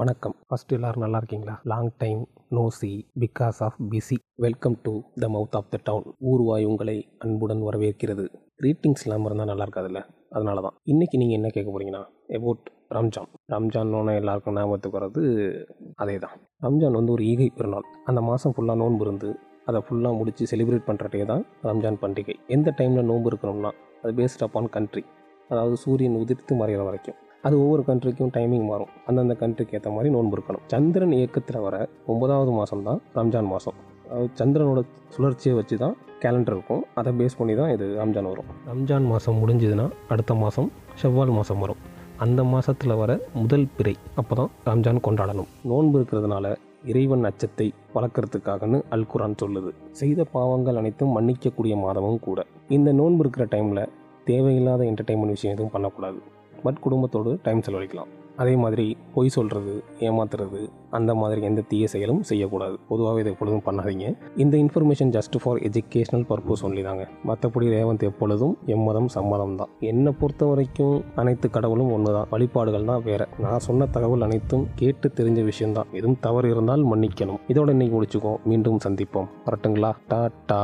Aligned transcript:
வணக்கம். 0.00 0.34
ஃபஸ்ட்டு 0.48 0.74
எல்லோரும் 0.76 1.02
நல்லா 1.04 1.18
இருக்கீங்களா? 1.20 1.54
Long 1.70 1.88
time 2.02 2.20
no 2.56 2.62
see 2.76 2.88
because 3.22 3.58
of 3.66 3.76
busy 3.90 4.16
welcome 4.44 4.76
to 4.84 4.92
the 5.22 5.28
mouth 5.34 5.56
of 5.58 5.68
the 5.72 5.78
town 5.88 6.06
Oorvaai 6.30 6.66
உங்களை 6.68 6.94
அன்புடன் 7.24 7.60
வரவேற்கிறது. 7.66 8.24
கிரீட்டிங்ஸ் 8.60 9.04
இல்லாமல் 9.06 9.28
இருந்தால் 9.28 9.50
நல்லா 9.50 9.64
இருக்காதுல்ல? 9.66 10.00
அதனால 10.36 10.62
தான் 10.66 10.76
இன்றைக்கி 10.92 11.18
நீங்கள் 11.22 11.38
என்ன 11.38 11.48
கேட்க 11.56 11.68
போகிறீங்கன்னா 11.70 12.02
எபவுட் 12.38 12.64
ரம்ஜான். 12.96 13.28
ரம்ஜான்னொன்னே 13.54 14.14
எல்லாருக்கும் 14.20 14.56
ஞாபகத்துக்கு 14.58 14.98
வர்றது 14.98 15.24
அதே 16.04 16.16
தான் 16.24 16.36
ரம்ஜான் 16.66 16.96
வந்து 17.00 17.14
ஒரு 17.16 17.24
ஈகை 17.32 17.48
பெருநாள். 17.58 17.86
அந்த 18.10 18.22
மாதம் 18.28 18.54
ஃபுல்லாக 18.56 18.80
நோன்பு 18.84 19.06
இருந்து 19.06 19.30
அதை 19.70 19.82
ஃபுல்லாக 19.88 20.18
முடித்து 20.20 20.50
செலிப்ரேட் 20.52 20.88
பண்ணுறதே 20.90 21.22
தான் 21.32 21.44
ரம்ஜான் 21.70 22.00
பண்டிகை. 22.04 22.36
எந்த 22.56 22.74
டைமில் 22.80 23.10
நோன்பு 23.10 23.30
இருக்கணும்னா 23.32 23.72
அது 24.04 24.14
பேஸ்ட் 24.20 24.46
அப்பான் 24.48 24.72
கண்ட்ரி 24.78 25.04
அதாவது 25.50 25.76
சூரியன் 25.84 26.18
உதிர்த்து 26.22 26.54
மறையிற 26.62 26.82
வரைக்கும். 26.88 27.18
அது 27.46 27.54
ஒவ்வொரு 27.62 27.82
கண்ட்ரிக்கும் 27.88 28.32
டைமிங் 28.36 28.66
மாறும். 28.70 28.90
அந்தந்த 29.08 29.34
கண்ட்ரிக்கு 29.42 29.76
ஏற்ற 29.78 29.90
மாதிரி 29.94 30.10
நோன்பு 30.16 30.36
இருக்கணும். 30.36 30.64
சந்திரன் 30.72 31.14
இயக்கத்தில் 31.18 31.64
வர 31.66 31.76
ஒன்பதாவது 32.12 32.52
மாதம் 32.58 32.84
தான் 32.88 33.00
ரம்ஜான் 33.18 33.50
மாதம் 33.54 33.78
சந்திரனோட 34.38 34.80
சுழற்சியை 35.14 35.54
வச்சு 35.58 35.76
தான் 35.82 35.94
கேலண்டர் 36.22 36.54
இருக்கும். 36.56 36.82
அதை 37.00 37.10
பேஸ் 37.20 37.36
பண்ணி 37.38 37.54
தான் 37.60 37.70
இது 37.74 37.86
ரம்ஜான் 38.00 38.28
வரும். 38.32 38.48
ரம்ஜான் 38.70 39.06
மாதம் 39.12 39.38
முடிஞ்சதுன்னா 39.42 39.86
அடுத்த 40.14 40.34
மாதம் 40.42 40.68
செவ்வால் 41.00 41.32
மாதம் 41.38 41.62
வரும். 41.64 41.80
அந்த 42.24 42.40
மாதத்தில் 42.52 42.94
வர 43.00 43.12
முதல் 43.42 43.66
பிறை 43.76 43.94
அப்போ 44.20 44.34
தான் 44.40 44.52
ரம்ஜான் 44.68 45.00
கொண்டாடணும். 45.06 45.48
நோன்பு 45.70 45.96
இருக்கிறதுனால 45.98 46.52
இறைவன் 46.90 47.26
அச்சத்தை 47.30 47.66
வளர்க்குறதுக்காகன்னு 47.96 48.78
அல் 48.94 49.08
குரான் 49.12 49.40
சொல்லுது. 49.42 49.72
செய்த 50.00 50.26
பாவங்கள் 50.36 50.78
அனைத்தும் 50.80 51.14
மன்னிக்கக்கூடிய 51.16 51.74
மாதமும் 51.84 52.22
கூட. 52.28 52.40
இந்த 52.76 52.92
நோன்பு 53.00 53.24
இருக்கிற 53.24 53.46
டைமில் 53.54 53.82
தேவையில்லாத 54.30 54.84
என்டர்டைன்மெண்ட் 54.90 55.36
விஷயம் 55.36 55.56
எதுவும் 55.56 55.74
பண்ணக்கூடாது. 55.74 56.20
பட் 56.62 56.80
குடும்பத்தோடு 56.80 57.38
டைம் 57.42 57.60
செலவழிக்கலாம். 57.60 58.10
அதே 58.36 58.54
மாதிரி 58.54 58.96
பொய் 59.14 59.28
சொல்கிறது 59.28 59.84
ஏமாத்துறது 60.00 60.70
அந்த 60.90 61.14
மாதிரி 61.14 61.42
எந்த 61.42 61.60
தீய 61.60 61.86
செயலும் 61.86 62.22
செய்யக்கூடாது. 62.22 62.78
பொதுவாகவே 62.88 63.20
இதை 63.20 63.32
எப்பொழுதும் 63.32 63.64
பண்ணாதீங்க. 63.66 64.16
இந்த 64.36 64.56
information 64.56 65.18
just 65.18 65.36
for 65.42 65.58
educational 65.58 66.26
purpose 66.28 66.62
only 66.62 66.82
தாங்க. 66.82 67.08
மற்றபடி 67.26 67.66
ரேவந்த் 67.66 68.02
எப்பொழுதும் 68.02 68.58
எம்மதம் 68.66 69.08
சம்மதம் 69.08 69.56
தான். 69.56 69.68
என்னை 69.80 70.12
பொறுத்த 70.12 70.46
வரைக்கும் 70.46 71.04
அனைத்து 71.16 71.50
கடவுளும் 71.50 71.92
ஒன்று 71.92 72.12
தான் 72.12 72.26
வழிபாடுகள் 72.30 72.84
தான் 72.84 73.02
வேற. 73.02 73.28
நான் 73.38 73.58
சொன்ன 73.58 73.86
தகவல் 73.86 74.20
அனைத்தும் 74.20 74.66
கேட்டு 74.74 75.12
தெரிஞ்ச 75.14 75.44
விஷயம்தான். 75.44 75.86
எதுவும் 75.92 76.18
தவறு 76.20 76.50
இருந்தால் 76.50 76.86
மன்னிக்கணும். 76.86 77.40
இதோட 77.48 77.68
இன்னைக்கு 77.68 78.02
முடிச்சுக்கோம் 78.02 78.42
மீண்டும் 78.44 78.78
சந்திப்போம். 78.88 79.28
வரட்டுங்களா? 79.44 79.92
டாட்டா. 80.08 80.60